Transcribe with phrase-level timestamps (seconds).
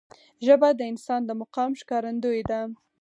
[0.45, 2.61] ژبه د انسان د مقام ښکارندوی ده